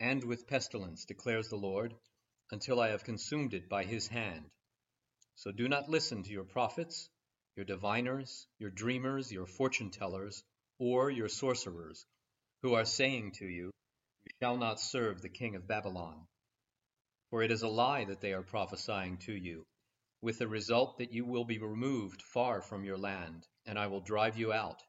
and 0.00 0.24
with 0.24 0.46
pestilence, 0.46 1.04
declares 1.04 1.48
the 1.48 1.56
Lord, 1.56 1.94
until 2.50 2.80
I 2.80 2.88
have 2.88 3.04
consumed 3.04 3.54
it 3.54 3.68
by 3.68 3.84
his 3.84 4.08
hand. 4.08 4.50
So 5.36 5.52
do 5.52 5.68
not 5.68 5.88
listen 5.88 6.22
to 6.24 6.30
your 6.30 6.44
prophets, 6.44 7.08
your 7.56 7.64
diviners, 7.64 8.46
your 8.58 8.70
dreamers, 8.70 9.30
your 9.30 9.46
fortune 9.46 9.90
tellers, 9.90 10.42
or 10.78 11.10
your 11.10 11.28
sorcerers, 11.28 12.06
who 12.62 12.74
are 12.74 12.84
saying 12.84 13.32
to 13.32 13.46
you, 13.46 13.70
You 14.24 14.32
shall 14.40 14.56
not 14.56 14.80
serve 14.80 15.20
the 15.20 15.28
king 15.28 15.54
of 15.54 15.68
Babylon. 15.68 16.26
For 17.30 17.42
it 17.42 17.50
is 17.50 17.62
a 17.62 17.68
lie 17.68 18.04
that 18.06 18.20
they 18.20 18.32
are 18.32 18.42
prophesying 18.42 19.18
to 19.18 19.32
you, 19.32 19.64
with 20.22 20.38
the 20.38 20.48
result 20.48 20.98
that 20.98 21.12
you 21.12 21.24
will 21.24 21.44
be 21.44 21.58
removed 21.58 22.22
far 22.22 22.62
from 22.62 22.84
your 22.84 22.98
land, 22.98 23.46
and 23.66 23.78
I 23.78 23.86
will 23.88 24.00
drive 24.00 24.36
you 24.36 24.52
out, 24.52 24.82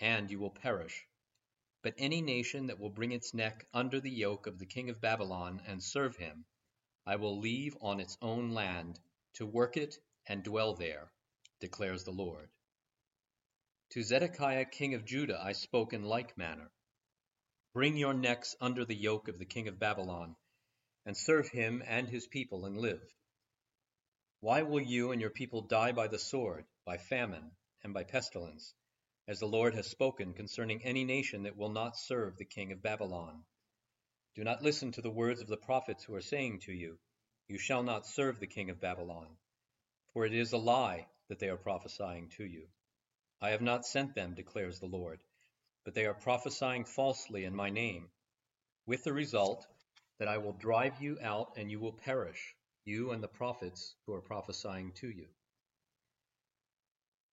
and 0.00 0.30
you 0.30 0.38
will 0.40 0.50
perish. 0.50 1.06
But 1.84 1.94
any 1.98 2.22
nation 2.22 2.68
that 2.68 2.80
will 2.80 2.88
bring 2.88 3.12
its 3.12 3.34
neck 3.34 3.66
under 3.74 4.00
the 4.00 4.10
yoke 4.10 4.46
of 4.46 4.58
the 4.58 4.64
king 4.64 4.88
of 4.88 5.02
Babylon 5.02 5.62
and 5.66 5.82
serve 5.82 6.16
him, 6.16 6.46
I 7.04 7.16
will 7.16 7.38
leave 7.38 7.76
on 7.82 8.00
its 8.00 8.16
own 8.22 8.52
land 8.52 8.98
to 9.34 9.44
work 9.44 9.76
it 9.76 9.98
and 10.26 10.42
dwell 10.42 10.74
there 10.74 11.12
declares 11.60 12.04
the 12.04 12.10
Lord. 12.10 12.48
To 13.90 14.02
Zedekiah 14.02 14.64
king 14.64 14.94
of 14.94 15.04
Judah 15.04 15.38
I 15.38 15.52
spoke 15.52 15.92
in 15.92 16.04
like 16.04 16.38
manner. 16.38 16.70
Bring 17.74 17.98
your 17.98 18.14
necks 18.14 18.56
under 18.62 18.86
the 18.86 18.96
yoke 18.96 19.28
of 19.28 19.38
the 19.38 19.44
king 19.44 19.68
of 19.68 19.78
Babylon, 19.78 20.36
and 21.04 21.14
serve 21.14 21.50
him 21.50 21.82
and 21.86 22.08
his 22.08 22.26
people 22.26 22.64
and 22.64 22.78
live. 22.78 23.14
Why 24.40 24.62
will 24.62 24.80
you 24.80 25.12
and 25.12 25.20
your 25.20 25.28
people 25.28 25.60
die 25.60 25.92
by 25.92 26.08
the 26.08 26.18
sword, 26.18 26.64
by 26.86 26.96
famine, 26.96 27.50
and 27.82 27.92
by 27.92 28.04
pestilence, 28.04 28.74
as 29.26 29.38
the 29.38 29.46
Lord 29.46 29.74
has 29.74 29.86
spoken 29.86 30.34
concerning 30.34 30.84
any 30.84 31.04
nation 31.04 31.44
that 31.44 31.56
will 31.56 31.70
not 31.70 31.96
serve 31.96 32.36
the 32.36 32.44
king 32.44 32.72
of 32.72 32.82
Babylon? 32.82 33.44
Do 34.34 34.44
not 34.44 34.62
listen 34.62 34.92
to 34.92 35.00
the 35.00 35.10
words 35.10 35.40
of 35.40 35.46
the 35.46 35.56
prophets 35.56 36.04
who 36.04 36.14
are 36.14 36.20
saying 36.20 36.60
to 36.60 36.72
you, 36.72 36.98
You 37.48 37.58
shall 37.58 37.82
not 37.82 38.06
serve 38.06 38.40
the 38.40 38.46
king 38.46 38.70
of 38.70 38.80
Babylon, 38.80 39.28
for 40.12 40.26
it 40.26 40.34
is 40.34 40.52
a 40.52 40.58
lie 40.58 41.06
that 41.28 41.38
they 41.38 41.48
are 41.48 41.56
prophesying 41.56 42.28
to 42.36 42.44
you. 42.44 42.66
I 43.40 43.50
have 43.50 43.62
not 43.62 43.86
sent 43.86 44.14
them, 44.14 44.34
declares 44.34 44.80
the 44.80 44.86
Lord, 44.86 45.22
but 45.84 45.94
they 45.94 46.06
are 46.06 46.14
prophesying 46.14 46.84
falsely 46.84 47.44
in 47.44 47.54
my 47.54 47.70
name, 47.70 48.10
with 48.86 49.04
the 49.04 49.12
result 49.12 49.66
that 50.18 50.28
I 50.28 50.38
will 50.38 50.52
drive 50.52 51.00
you 51.00 51.18
out 51.22 51.56
and 51.56 51.70
you 51.70 51.80
will 51.80 51.92
perish, 51.92 52.54
you 52.84 53.10
and 53.12 53.22
the 53.22 53.28
prophets 53.28 53.94
who 54.06 54.14
are 54.14 54.20
prophesying 54.20 54.92
to 54.96 55.08
you. 55.08 55.28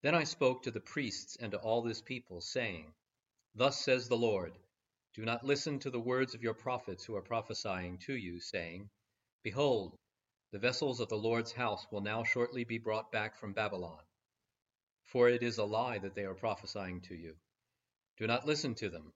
Then 0.02 0.16
I 0.16 0.24
spoke 0.24 0.64
to 0.64 0.72
the 0.72 0.80
priests 0.82 1.36
and 1.36 1.52
to 1.52 1.60
all 1.60 1.84
this 1.84 2.02
people, 2.02 2.42
saying, 2.42 2.94
Thus 3.54 3.84
says 3.84 4.08
the 4.08 4.18
Lord, 4.18 4.58
Do 5.14 5.24
not 5.24 5.44
listen 5.44 5.78
to 5.80 5.92
the 5.92 6.00
words 6.00 6.34
of 6.34 6.42
your 6.42 6.56
prophets 6.56 7.06
who 7.06 7.16
are 7.16 7.22
prophesying 7.22 8.00
to 8.00 8.16
you, 8.16 8.40
saying, 8.40 8.90
Behold, 9.44 9.96
the 10.52 10.60
vessels 10.60 11.00
of 11.00 11.10
the 11.10 11.18
Lord's 11.18 11.52
house 11.52 11.86
will 11.92 12.02
now 12.02 12.24
shortly 12.24 12.64
be 12.64 12.80
brought 12.80 13.12
back 13.12 13.38
from 13.38 13.54
Babylon. 13.54 14.04
For 15.06 15.30
it 15.30 15.44
is 15.44 15.60
a 15.60 15.66
lie 15.66 16.00
that 16.00 16.16
they 16.16 16.26
are 16.26 16.34
prophesying 16.34 17.02
to 17.02 17.16
you. 17.16 17.36
Do 18.18 18.26
not 18.26 18.48
listen 18.48 18.74
to 18.76 18.90
them. 18.90 19.14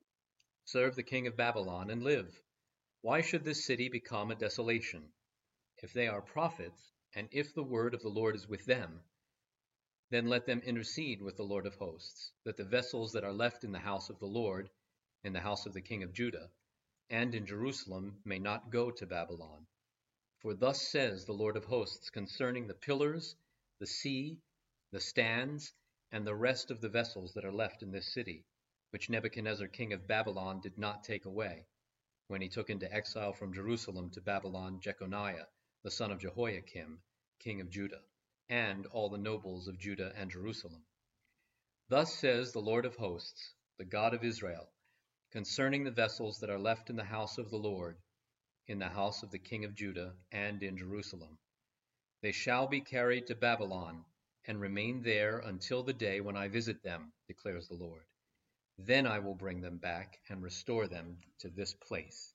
Serve 0.65 0.95
the 0.95 1.03
king 1.03 1.25
of 1.25 1.35
Babylon 1.35 1.89
and 1.89 2.03
live. 2.03 2.41
Why 3.01 3.21
should 3.21 3.43
this 3.43 3.65
city 3.65 3.89
become 3.89 4.29
a 4.29 4.35
desolation? 4.35 5.11
If 5.77 5.93
they 5.93 6.07
are 6.07 6.21
prophets, 6.21 6.93
and 7.15 7.27
if 7.31 7.53
the 7.53 7.63
word 7.63 7.93
of 7.95 8.01
the 8.01 8.09
Lord 8.09 8.35
is 8.35 8.47
with 8.47 8.65
them, 8.65 9.03
then 10.09 10.27
let 10.27 10.45
them 10.45 10.59
intercede 10.59 11.21
with 11.21 11.35
the 11.35 11.43
Lord 11.43 11.65
of 11.65 11.75
hosts, 11.75 12.31
that 12.43 12.57
the 12.57 12.63
vessels 12.63 13.13
that 13.13 13.23
are 13.23 13.33
left 13.33 13.63
in 13.63 13.71
the 13.71 13.79
house 13.79 14.09
of 14.09 14.19
the 14.19 14.27
Lord, 14.27 14.69
in 15.23 15.33
the 15.33 15.39
house 15.39 15.65
of 15.65 15.73
the 15.73 15.81
king 15.81 16.03
of 16.03 16.13
Judah, 16.13 16.51
and 17.09 17.33
in 17.33 17.45
Jerusalem 17.45 18.21
may 18.23 18.39
not 18.39 18.69
go 18.69 18.91
to 18.91 19.05
Babylon. 19.05 19.65
For 20.39 20.53
thus 20.53 20.87
says 20.87 21.25
the 21.25 21.33
Lord 21.33 21.57
of 21.57 21.65
hosts 21.65 22.09
concerning 22.09 22.67
the 22.67 22.73
pillars, 22.75 23.35
the 23.79 23.87
sea, 23.87 24.39
the 24.91 24.99
stands, 24.99 25.73
and 26.11 26.25
the 26.25 26.35
rest 26.35 26.69
of 26.69 26.81
the 26.81 26.89
vessels 26.89 27.33
that 27.33 27.45
are 27.45 27.51
left 27.51 27.81
in 27.81 27.91
this 27.91 28.13
city, 28.13 28.45
which 28.91 29.09
Nebuchadnezzar 29.09 29.67
king 29.67 29.91
of 29.91 30.07
Babylon 30.07 30.61
did 30.61 30.77
not 30.77 31.03
take 31.03 31.25
away 31.25 31.65
when 32.27 32.41
he 32.41 32.49
took 32.49 32.69
into 32.69 32.91
exile 32.93 33.33
from 33.33 33.53
Jerusalem 33.53 34.09
to 34.11 34.21
Babylon 34.21 34.79
Jeconiah, 34.79 35.47
the 35.83 35.91
son 35.91 36.11
of 36.11 36.19
Jehoiakim, 36.19 37.01
king 37.39 37.61
of 37.61 37.69
Judah, 37.69 38.01
and 38.49 38.85
all 38.87 39.09
the 39.09 39.17
nobles 39.17 39.67
of 39.67 39.79
Judah 39.79 40.13
and 40.15 40.29
Jerusalem. 40.29 40.83
Thus 41.89 42.13
says 42.13 42.51
the 42.51 42.59
Lord 42.59 42.85
of 42.85 42.95
hosts, 42.95 43.53
the 43.77 43.85
God 43.85 44.13
of 44.13 44.23
Israel, 44.23 44.67
concerning 45.31 45.83
the 45.83 45.91
vessels 45.91 46.39
that 46.39 46.49
are 46.49 46.59
left 46.59 46.89
in 46.89 46.95
the 46.95 47.03
house 47.03 47.37
of 47.37 47.49
the 47.49 47.57
Lord, 47.57 47.97
in 48.67 48.79
the 48.79 48.87
house 48.87 49.23
of 49.23 49.31
the 49.31 49.39
king 49.39 49.65
of 49.65 49.75
Judah, 49.75 50.13
and 50.31 50.61
in 50.63 50.77
Jerusalem. 50.77 51.37
They 52.21 52.31
shall 52.31 52.67
be 52.67 52.81
carried 52.81 53.27
to 53.27 53.35
Babylon, 53.35 54.05
and 54.47 54.61
remain 54.61 55.01
there 55.01 55.39
until 55.39 55.83
the 55.83 55.93
day 55.93 56.21
when 56.21 56.37
I 56.37 56.47
visit 56.47 56.83
them, 56.83 57.11
declares 57.27 57.67
the 57.67 57.75
Lord. 57.75 58.03
Then 58.77 59.07
I 59.07 59.19
will 59.19 59.35
bring 59.35 59.61
them 59.61 59.77
back 59.77 60.19
and 60.29 60.43
restore 60.43 60.87
them 60.87 61.17
to 61.39 61.49
this 61.49 61.73
place. 61.73 62.34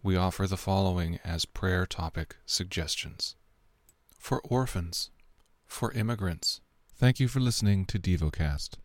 We 0.00 0.16
offer 0.16 0.46
the 0.46 0.56
following 0.56 1.18
as 1.24 1.44
prayer 1.44 1.84
topic 1.84 2.36
suggestions 2.46 3.34
For 4.16 4.40
orphans, 4.42 5.10
for 5.66 5.92
immigrants. 5.92 6.60
Thank 6.96 7.18
you 7.18 7.26
for 7.26 7.40
listening 7.40 7.84
to 7.86 7.98
DevoCast. 7.98 8.76